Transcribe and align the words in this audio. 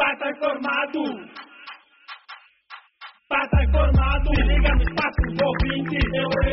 Pata 0.00 0.30
informado. 0.30 1.04
Pata 3.28 3.64
informado. 3.64 4.30
Se 4.34 4.42
liga 4.42 4.74
no 4.76 4.82
espaço 4.82 5.22
do 5.36 5.46
ouvinte. 5.46 6.00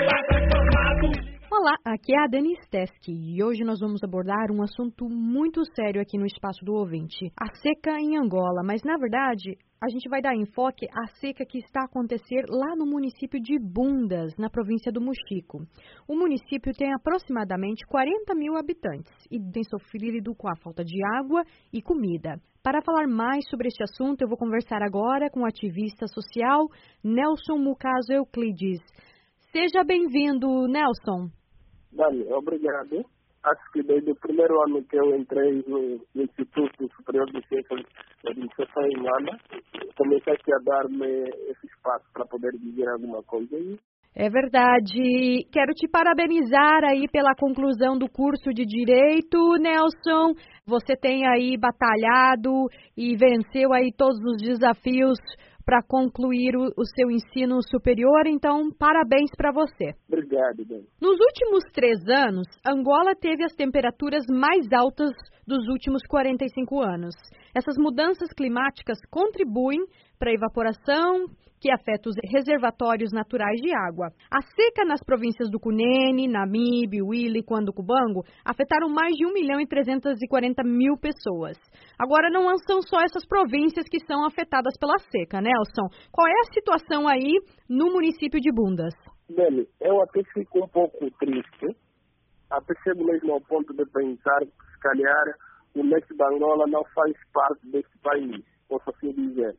Pata 0.08 0.40
informado. 0.44 1.27
Olá, 1.60 1.76
aqui 1.84 2.14
é 2.14 2.24
a 2.24 2.28
Dani 2.28 2.56
Steski 2.66 3.12
e 3.12 3.44
hoje 3.44 3.64
nós 3.64 3.80
vamos 3.80 4.04
abordar 4.04 4.52
um 4.52 4.62
assunto 4.62 5.10
muito 5.10 5.66
sério 5.74 6.00
aqui 6.00 6.16
no 6.16 6.28
Espaço 6.28 6.64
do 6.64 6.76
Ouvinte, 6.76 7.34
a 7.36 7.48
seca 7.56 8.00
em 8.00 8.16
Angola, 8.16 8.62
mas 8.64 8.84
na 8.84 8.96
verdade 8.96 9.58
a 9.82 9.90
gente 9.90 10.08
vai 10.08 10.22
dar 10.22 10.36
enfoque 10.36 10.86
à 10.94 11.08
seca 11.20 11.44
que 11.48 11.58
está 11.58 11.82
a 11.82 11.86
acontecer 11.86 12.46
lá 12.48 12.76
no 12.76 12.86
município 12.86 13.42
de 13.42 13.58
Bundas, 13.58 14.38
na 14.38 14.52
província 14.52 14.92
do 14.92 15.02
Muxico. 15.02 15.66
O 16.08 16.16
município 16.16 16.72
tem 16.78 16.94
aproximadamente 16.94 17.88
40 17.88 18.36
mil 18.36 18.56
habitantes 18.56 19.12
e 19.32 19.40
tem 19.52 19.64
sofrido 19.64 20.36
com 20.36 20.48
a 20.48 20.56
falta 20.58 20.86
de 20.86 21.04
água 21.18 21.42
e 21.74 21.82
comida. 21.82 22.40
Para 22.62 22.84
falar 22.84 23.08
mais 23.08 23.44
sobre 23.50 23.70
este 23.70 23.82
assunto, 23.82 24.22
eu 24.22 24.30
vou 24.30 24.38
conversar 24.38 24.84
agora 24.84 25.28
com 25.32 25.40
o 25.40 25.48
ativista 25.48 26.06
social 26.06 26.68
Nelson 27.04 27.58
Mucaso 27.58 28.14
Euclides. 28.14 28.80
Seja 29.52 29.84
bem-vindo, 29.84 30.68
Nelson. 30.68 31.36
Dani, 31.92 32.26
obrigado. 32.34 33.06
Acho 33.44 33.72
que 33.72 33.82
desde 33.84 34.12
o 34.12 34.16
primeiro 34.16 34.62
ano 34.64 34.84
que 34.84 34.98
eu 34.98 35.16
entrei 35.16 35.64
no, 35.68 36.02
Instituto 36.16 36.90
Superior 36.96 37.26
de 37.28 37.48
Ciências 37.48 37.82
da 38.24 38.32
Administração 38.32 38.84
Humana, 38.98 39.40
comecei 39.96 40.34
a 40.34 40.64
dar-me 40.64 41.30
esse 41.50 41.68
espaço 41.68 42.06
para 42.14 42.26
poder 42.26 42.52
dizer 42.60 42.90
alguma 42.90 43.24
coisa. 43.24 43.56
É 44.20 44.30
verdade. 44.30 45.46
Quero 45.52 45.74
te 45.76 45.88
parabenizar 45.88 46.84
aí 46.84 47.08
pela 47.08 47.36
conclusão 47.36 47.98
do 47.98 48.10
curso 48.10 48.52
de 48.52 48.66
Direito, 48.66 49.38
Nelson. 49.60 50.34
Você 50.66 50.98
tem 50.98 51.28
aí 51.28 51.56
batalhado 51.56 52.66
e 52.98 53.16
venceu 53.16 53.72
aí 53.72 53.92
todos 53.96 54.18
os 54.26 54.42
desafios 54.42 55.20
para 55.68 55.84
concluir 55.84 56.56
o, 56.56 56.72
o, 56.78 56.86
seu 56.96 57.12
ensino 57.12 57.60
superior, 57.62 58.26
então 58.26 58.72
parabéns 58.80 59.30
para 59.36 59.52
você. 59.52 59.94
Obrigado, 60.08 60.66
Ben. 60.66 60.88
Nos 61.02 61.20
últimos 61.20 61.66
três 61.74 62.00
anos, 62.08 62.48
Angola 62.66 63.14
teve 63.14 63.44
as 63.44 63.54
temperaturas 63.54 64.24
mais 64.30 64.66
altas 64.72 65.12
dos 65.48 65.68
últimos 65.70 66.02
45 66.08 66.82
anos. 66.82 67.16
Essas 67.56 67.78
mudanças 67.78 68.30
climáticas 68.34 68.98
contribuem 69.10 69.80
para 70.20 70.30
a 70.30 70.34
evaporação, 70.34 71.26
que 71.60 71.72
afeta 71.72 72.10
os 72.10 72.16
reservatórios 72.32 73.12
naturais 73.12 73.60
de 73.62 73.74
água. 73.74 74.10
A 74.30 74.42
seca 74.42 74.86
nas 74.86 75.02
províncias 75.04 75.50
do 75.50 75.60
Cunene, 75.60 76.28
Namibe, 76.28 77.02
Willy 77.02 77.40
e 77.40 77.44
Cubango 77.44 78.24
afetaram 78.46 78.90
mais 78.90 79.16
de 79.16 79.26
1 79.26 79.34
milhão 79.34 79.60
e 79.60 79.66
340 79.66 80.64
mil 80.64 80.98
pessoas. 80.98 81.58
Agora, 81.98 82.30
não 82.30 82.46
são 82.60 82.82
só 82.82 83.02
essas 83.02 83.26
províncias 83.26 83.88
que 83.90 84.00
são 84.06 84.26
afetadas 84.26 84.78
pela 84.78 85.00
seca, 85.10 85.42
Nelson. 85.42 85.88
Qual 86.12 86.28
é 86.28 86.40
a 86.42 86.54
situação 86.54 87.08
aí 87.08 87.34
no 87.68 87.92
município 87.92 88.40
de 88.40 88.52
Bundas? 88.52 88.94
Bem, 89.30 89.68
eu 89.82 90.02
até 90.02 90.22
fico 90.34 90.64
um 90.64 90.68
pouco 90.68 91.10
triste, 91.20 91.76
até 92.50 92.74
chego 92.84 93.04
mesmo 93.04 93.34
ao 93.34 93.42
ponto 93.42 93.74
de 93.74 93.86
pensar 93.92 94.42
calhar, 94.90 95.36
o 95.76 95.84
leste 95.84 96.16
da 96.16 96.28
Angola 96.30 96.66
não 96.68 96.84
faz 96.96 97.14
parte 97.34 97.68
deste 97.68 97.98
país, 98.00 98.44
posso 98.68 98.90
assim 98.90 99.12
dizer 99.12 99.56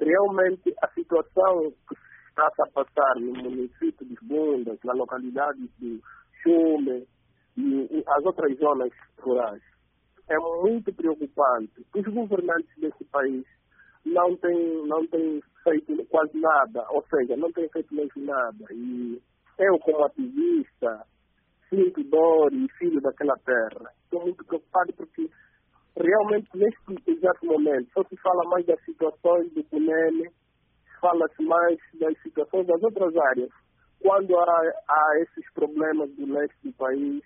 realmente 0.00 0.74
a 0.82 0.88
situação 0.88 1.72
que 1.88 1.94
está 2.30 2.48
a 2.64 2.70
passar 2.70 3.14
no 3.16 3.32
município 3.32 4.06
de 4.06 4.16
Bundas, 4.22 4.78
na 4.84 4.92
localidade 4.92 5.68
de 5.78 6.00
Chume 6.42 7.06
e 7.56 8.04
as 8.06 8.24
outras 8.24 8.56
zonas 8.58 8.92
rurais, 9.18 9.62
é 10.28 10.38
muito 10.62 10.92
preocupante. 10.92 11.84
Os 11.94 12.04
governantes 12.04 12.70
desse 12.78 13.04
país 13.06 13.44
não 14.04 14.36
têm, 14.36 14.86
não 14.86 15.04
têm 15.08 15.42
feito 15.64 16.04
quase 16.06 16.38
nada, 16.38 16.86
ou 16.90 17.04
seja, 17.10 17.36
não 17.36 17.50
têm 17.52 17.68
feito 17.70 17.92
mesmo 17.92 18.24
nada. 18.24 18.66
E 18.70 19.20
eu, 19.58 19.78
como 19.80 20.04
ativista, 20.04 21.04
sinto 21.68 22.02
dor 22.04 22.52
e 22.52 22.68
filho 22.78 23.00
daquela 23.00 23.36
terra. 23.44 23.92
Estou 24.04 24.22
muito 24.22 24.44
preocupado 24.44 24.92
porque 24.94 25.30
realmente 25.96 26.48
neste 26.54 27.10
exato 27.10 27.46
momento 27.46 27.90
só 27.92 28.02
se 28.04 28.16
fala 28.16 28.44
mais 28.48 28.64
das 28.66 28.82
situações 28.84 29.52
do 29.52 29.64
Cunene, 29.64 30.30
fala-se 31.00 31.42
mais 31.42 31.78
das 31.94 32.20
situações 32.22 32.66
das 32.66 32.82
outras 32.82 33.16
áreas. 33.16 33.50
Quando 34.00 34.36
há, 34.36 34.60
há 34.88 35.20
esses 35.22 35.52
problemas 35.52 36.10
do 36.12 36.26
leste 36.26 36.56
do 36.62 36.72
país, 36.74 37.22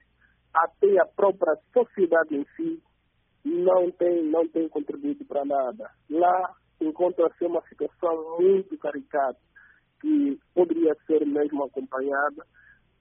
até 0.55 0.99
a 0.99 1.07
própria 1.07 1.55
sociedade 1.73 2.35
em 2.35 2.47
si 2.57 2.83
não 3.45 3.91
tem, 3.91 4.25
não 4.25 4.49
tem 4.49 4.69
contribuído 4.69 5.25
para 5.25 5.45
nada. 5.45 5.91
Lá 6.11 6.55
encontra-se 6.81 7.45
uma 7.45 7.63
situação 7.69 8.39
muito 8.39 8.77
caricata 8.79 9.39
que 10.01 10.39
poderia 10.55 10.95
ser 11.07 11.25
mesmo 11.27 11.65
acompanhada 11.65 12.45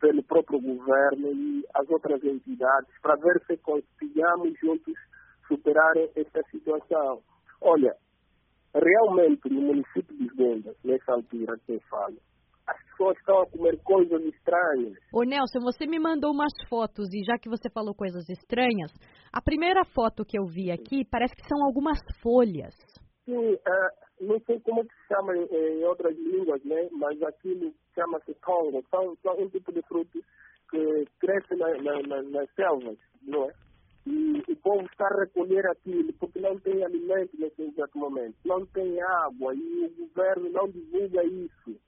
pelo 0.02 0.24
próprio 0.24 0.60
governo 0.60 1.32
e 1.32 1.64
as 1.76 1.90
outras 1.90 2.22
entidades 2.24 2.92
para 3.02 3.16
ver 3.16 3.42
se 3.46 3.56
conseguimos 3.58 4.60
juntos 4.60 4.96
superar 5.48 5.96
esta 6.16 6.42
situação. 6.50 7.22
Olha, 7.62 7.96
realmente 8.74 9.48
no 9.50 9.62
município 9.62 10.18
de 10.18 10.28
Vendas, 10.36 10.76
nessa 10.84 11.14
altura 11.14 11.56
que 11.66 11.74
eu 11.74 11.80
falo, 11.90 12.18
as 12.68 12.78
pessoas 12.90 13.18
estão 13.18 13.42
a 13.42 13.50
comer 13.50 13.78
coisas 13.84 14.22
estranhas. 14.24 14.98
Ô 15.14 15.24
Nelson, 15.24 15.60
você 15.62 15.86
me 15.86 16.00
mandou 16.00 16.32
umas 16.32 16.54
fotos 16.68 17.08
e 17.14 17.24
já 17.24 17.38
que 17.38 17.50
você 17.50 17.70
falou 17.70 17.94
coisas 17.94 18.28
estranhas, 18.28 18.92
a 19.32 19.42
primeira 19.42 19.86
foto 19.86 20.26
que 20.26 20.38
eu 20.40 20.46
vi 20.46 20.72
aqui 20.72 21.06
parece 21.10 21.36
que 21.36 21.48
são 21.48 21.64
algumas 21.64 22.00
folhas. 22.24 22.74
Sim, 23.26 23.54
uh, 23.54 24.11
não 24.22 24.40
sei 24.42 24.60
como 24.62 24.86
que 24.86 24.94
se 24.96 25.08
chama 25.08 25.36
em, 25.36 25.46
em, 25.46 25.84
outras 25.84 26.16
línguas, 26.16 26.64
né? 26.64 26.88
Mas 26.92 27.22
aquilo 27.24 27.74
chama-se 27.96 28.34
tongo. 28.36 28.84
São, 28.90 29.18
são 29.24 29.40
um 29.40 29.50
tipo 29.50 29.72
de 29.72 29.82
fruto 29.84 30.24
que 30.70 31.08
cresce 31.20 31.56
na, 31.56 31.70
na, 31.82 32.02
na, 32.04 32.22
nas 32.24 32.50
selvas, 32.54 32.98
não 33.24 33.50
é? 33.50 33.54
E 34.06 34.44
o 34.48 34.56
povo 34.56 34.86
está 34.86 35.06
a 35.06 35.20
recolher 35.20 35.66
aquilo 35.68 36.12
porque 36.14 36.40
não 36.40 36.58
tem 36.60 36.84
alimento 36.84 37.38
nesse 37.38 37.62
exato 37.62 37.98
momento, 37.98 38.36
não 38.46 38.66
tem 38.68 39.00
água 39.02 39.54
e 39.54 39.86
o 39.86 40.08
governo 40.08 40.50
não 40.50 40.68
divulga 40.70 41.24
isso. 41.24 41.80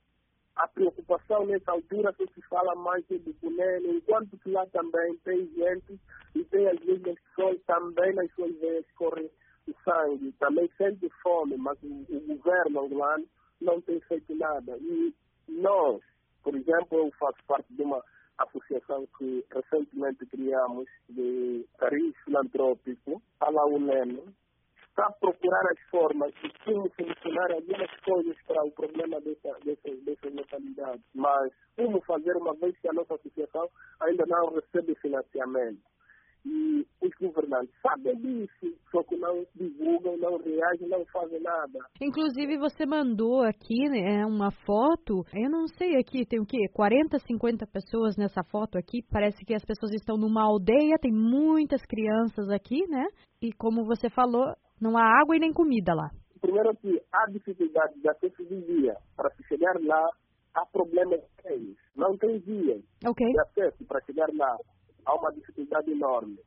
A 0.56 0.68
preocupação 0.68 1.48
nessa 1.48 1.72
altura 1.72 2.14
que 2.14 2.28
se 2.28 2.42
fala 2.48 2.76
mais 2.76 3.04
é 3.10 3.18
do 3.18 3.34
Cunene, 3.36 3.98
enquanto 3.98 4.38
que 4.38 4.52
lá 4.52 4.64
também 4.68 5.18
tem 5.24 5.48
gente 5.56 6.00
e 6.36 6.44
tem 6.46 6.68
as 6.68 6.80
mesmas 6.82 7.16
pessoas 7.20 7.60
também 7.66 8.14
nas 8.14 8.32
suas 8.36 8.56
veias 8.60 8.86
correm 8.96 9.28
o 9.68 9.74
sangue, 9.84 10.32
também 10.40 10.70
sente 10.78 11.10
fome, 11.22 11.58
mas 11.58 11.78
o, 11.84 11.88
o 11.88 12.38
governo 12.38 12.82
angolano 12.82 13.26
não 13.62 13.82
tem 13.82 14.00
feito 14.02 14.36
nada. 14.36 14.78
E 14.78 15.14
nós, 15.48 16.02
por 16.44 16.56
exemplo, 16.56 16.98
eu 16.98 17.12
faço 17.20 17.38
parte 17.48 17.74
de 17.74 17.82
uma 17.84 18.04
associação 18.38 19.08
que 19.18 19.46
recentemente 19.54 20.26
criamos 20.26 20.88
de 21.10 21.66
cariz 21.78 22.16
filantrópico, 22.26 23.22
a 23.40 23.50
la 23.52 23.66
UNEM, 23.66 24.20
está 24.90 25.08
a 25.08 25.12
procurar 25.12 25.66
as 25.72 25.80
formas 25.90 26.32
de 26.36 26.52
como 26.64 26.90
solucionar 26.96 27.52
algumas 27.52 27.90
coisas 28.02 28.38
para 28.46 28.64
o 28.64 28.72
problema 28.72 29.20
dessa, 29.22 29.58
dessa, 29.66 29.96
dessas 30.04 30.34
localidades. 30.34 31.04
Mas 31.16 31.52
como 31.76 32.02
fazer 32.02 32.36
uma 32.38 32.54
vez 32.56 32.78
que 32.80 32.88
a 32.88 32.94
nossa 32.94 33.16
associação 33.16 33.68
ainda 34.02 34.24
não 34.28 34.54
recebe 34.54 34.94
financiamento? 34.96 35.82
E 36.46 36.86
os 37.02 37.12
governantes 37.20 37.74
sabem 37.82 38.16
disso, 38.18 38.76
só 38.92 39.02
que 39.04 39.16
não 39.16 39.46
divulgam, 39.56 40.18
não 40.18 40.38
reagem, 40.38 40.90
não 40.90 41.06
fazem 41.06 41.42
nada. 41.42 41.80
Inclusive, 42.02 42.58
você 42.58 42.86
mandou 42.86 43.44
aqui 43.44 43.90
né, 43.90 44.26
uma 44.26 44.52
foto, 44.52 45.24
eu 45.34 45.50
não 45.50 45.68
sei 45.68 45.96
aqui, 45.96 46.26
tem 46.26 46.42
o 46.42 46.46
quê? 46.46 46.58
40, 46.74 47.18
50 47.20 47.66
pessoas 47.68 48.18
nessa 48.18 48.44
foto 48.44 48.78
aqui. 48.78 49.02
Parece 49.10 49.46
que 49.46 49.54
as 49.54 49.64
pessoas 49.64 49.94
estão 49.94 50.18
numa 50.18 50.44
aldeia, 50.44 50.98
tem 51.02 51.12
muitas 51.14 51.82
crianças 51.86 52.50
aqui, 52.50 52.86
né? 52.88 53.06
E 53.42 53.54
como 53.54 53.86
você 53.86 54.10
falou, 54.10 54.54
não 54.82 54.98
há 54.98 55.22
água 55.22 55.38
e 55.38 55.40
nem 55.40 55.54
comida 55.54 55.94
lá. 55.94 56.10
Primeiro 56.42 56.76
que 56.76 57.02
há 57.14 57.26
dificuldade 57.32 58.00
de 58.02 58.10
acesso 58.10 58.44
de 58.44 58.56
via. 58.62 58.96
Para 59.16 59.30
se 59.32 59.44
chegar 59.48 59.76
lá, 59.82 60.10
há 60.56 60.66
problemas 60.66 61.22
sérios. 61.42 61.78
Não 61.96 62.18
tem 62.18 62.38
via 62.40 62.82
okay. 63.08 63.32
de 63.32 63.40
acesso 63.40 63.86
para 63.86 64.02
chegar 64.02 64.28
lá 64.34 64.58
há 65.06 65.16
uma 65.16 65.32
dificuldade 65.32 65.92
enorme. 65.92 66.40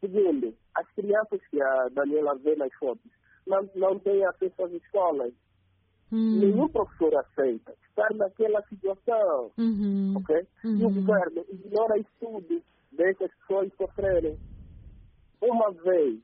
Segundo, 0.00 0.54
as 0.74 0.88
crianças 0.92 1.40
que 1.50 1.60
a 1.60 1.88
Daniela 1.88 2.36
vê 2.36 2.54
nas 2.56 2.72
fotos 2.74 3.10
não, 3.46 3.68
não 3.74 3.98
têm 3.98 4.24
acesso 4.24 4.64
às 4.64 4.72
escolas. 4.72 5.32
Hum. 6.12 6.38
Nenhum 6.38 6.68
professor 6.68 7.16
aceita 7.16 7.74
estar 7.88 8.14
naquela 8.14 8.62
situação. 8.68 9.50
Uhum. 9.58 10.14
ok? 10.16 10.46
Uhum. 10.64 10.78
E 10.78 10.84
o 10.84 10.88
uhum. 10.88 10.94
governo 10.94 11.44
ignora 11.48 11.98
isso 11.98 12.10
tudo, 12.20 12.62
deixa 12.92 13.24
as 13.24 13.34
pessoas 13.34 13.72
sofrerem. 13.76 14.38
Uma 15.40 15.72
vez 15.72 16.20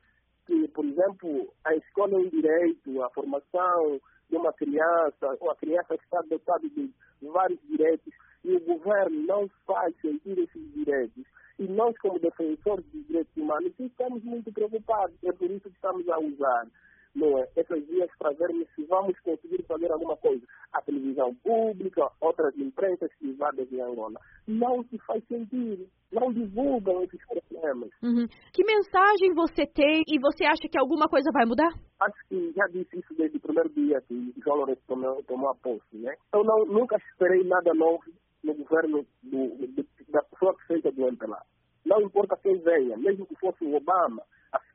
que, 0.46 0.69
por 0.69 0.84
exemplo, 0.84 1.52
a 1.64 1.74
escola 1.74 2.14
é 2.14 2.19
um 2.19 2.28
direito, 2.28 3.02
a 3.02 3.10
formação 3.10 4.00
de 4.28 4.36
uma 4.36 4.52
criança, 4.52 5.36
ou 5.40 5.50
a 5.50 5.56
criança 5.56 5.94
está 5.94 6.20
dotada 6.22 6.69
de 6.69 6.90
vários 7.22 7.60
direitos, 7.69 8.12
e 8.44 8.56
o 8.56 8.60
governo 8.60 9.22
não 9.26 9.48
faz 9.66 9.94
sentir 10.00 10.38
esses 10.38 10.72
direitos, 10.72 11.24
e 11.62 11.69
nós, 11.69 11.97
como 11.99 12.19
defensores 12.19 12.85
dos 12.87 13.06
direitos 13.06 13.37
humanos, 13.37 13.73
estamos 13.79 14.23
muito 14.25 14.53
preocupados. 14.53 15.17
É 15.25 15.32
por 15.32 15.50
isso 15.50 15.69
que 15.69 15.76
estamos 15.76 16.09
a 16.09 16.19
usar 16.19 16.67
não 17.14 17.38
é? 17.38 17.49
Essas 17.56 17.87
dias 17.87 18.11
para 18.19 18.32
vermos 18.32 18.67
se 18.75 18.85
vamos 18.85 19.19
conseguir 19.20 19.62
fazer 19.64 19.91
alguma 19.93 20.17
coisa. 20.17 20.44
A 20.73 20.81
televisão 20.82 21.35
pública, 21.37 22.11
outras 22.20 22.56
imprentas 22.56 23.11
privadas 23.19 23.70
em 23.70 23.81
Angola. 23.81 24.19
Não 24.47 24.82
se 24.85 24.99
faz 24.99 25.23
sentido. 25.26 25.87
Não 26.11 26.32
divulgam 26.32 27.03
esses 27.05 27.20
problemas. 27.26 27.91
Uhum. 28.03 28.26
Que 28.53 28.65
mensagem 28.65 29.35
você 29.35 29.67
tem 29.67 30.03
e 30.08 30.19
você 30.20 30.44
acha 30.44 30.69
que 30.70 30.79
alguma 30.79 31.08
coisa 31.08 31.31
vai 31.32 31.47
mudar? 31.47 31.73
Acho 32.00 32.29
que 32.29 32.53
já 32.53 32.67
disse 32.67 32.99
isso 32.99 33.15
desde 33.15 33.37
o 33.37 33.41
primeiro 33.41 33.69
dia 33.70 34.00
que 34.03 34.35
João 34.43 34.58
Lourenço 34.58 34.82
tomou, 34.87 35.23
tomou 35.25 35.50
a 35.50 35.55
posse, 35.55 35.97
né? 35.97 36.15
Eu 36.35 36.44
não, 36.44 36.65
nunca 36.67 36.97
esperei 36.97 37.44
nada 37.44 37.73
novo 37.75 38.05
no 38.43 38.55
governo 38.55 39.06
do, 39.23 39.67
do, 39.67 39.87
da 40.12 40.23
pessoa 40.23 40.55
que 40.56 40.67
seja 40.67 40.93
do 40.93 41.09
MPLA. 41.09 41.43
Não 41.85 42.00
importa 42.00 42.37
quem 42.37 42.59
venha, 42.61 42.97
mesmo 42.97 43.26
que 43.26 43.35
fosse 43.37 43.64
o 43.64 43.75
Obama, 43.75 44.23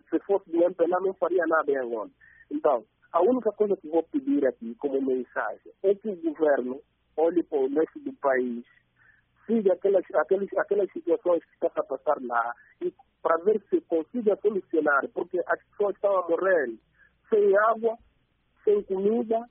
se 0.10 0.20
fosse 0.20 0.50
do 0.50 0.64
MPLA 0.64 1.00
não 1.00 1.14
faria 1.14 1.46
nada 1.48 1.72
em 1.72 1.78
Angola. 1.78 2.10
Então, 2.52 2.86
a 3.12 3.22
única 3.22 3.52
coisa 3.52 3.76
que 3.78 3.88
vou 3.90 4.04
pedir 4.04 4.46
aqui 4.46 4.76
como 4.76 5.02
mensagem 5.02 5.72
é 5.84 5.96
que 5.96 6.10
o 6.10 6.22
governo 6.22 6.82
olhe 7.16 7.44
para 7.44 7.60
o 7.60 7.74
resto 7.74 8.00
do 8.00 8.14
país, 8.14 8.66
siga 9.46 9.74
aquelas, 9.74 10.04
aquelas, 10.14 10.48
aquelas 10.58 10.92
situações 10.92 11.44
que 11.44 11.54
estão 11.54 11.72
a 11.76 11.84
passar 11.84 12.18
lá 12.22 12.54
e 12.82 12.94
para 13.22 13.38
ver 13.38 13.62
se 13.70 13.82
consiga 13.82 14.38
solucionar, 14.42 15.08
porque 15.14 15.42
as 15.48 15.64
pessoas 15.72 15.96
estão 15.96 16.18
a 16.18 16.28
morrer 16.30 16.78
sem 17.30 17.58
água, 17.58 17.98
sem 18.64 18.84
comida, 18.84 19.44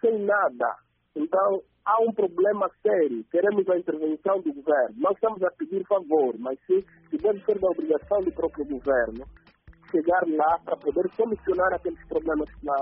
sem 0.00 0.18
nada. 0.20 0.76
Então, 1.16 1.62
há 1.88 2.02
um 2.02 2.12
problema 2.12 2.70
sério. 2.82 3.24
Queremos 3.30 3.66
a 3.70 3.78
intervenção 3.78 4.40
do 4.42 4.52
governo. 4.52 4.94
Nós 4.98 5.14
estamos 5.14 5.42
a 5.42 5.50
pedir 5.52 5.84
favor, 5.86 6.34
mas 6.38 6.58
se, 6.66 6.84
se 7.08 7.16
deve 7.16 7.40
ser 7.44 7.58
da 7.58 7.68
obrigação 7.68 8.20
do 8.20 8.30
próprio 8.32 8.66
governo 8.66 9.24
chegar 9.90 10.22
lá 10.28 10.58
para 10.64 10.76
poder 10.76 11.08
solucionar 11.16 11.72
aqueles 11.72 12.06
problemas 12.08 12.50
que 12.54 12.66
lá 12.66 12.76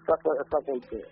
está 0.00 0.58
acontecendo. 0.58 1.06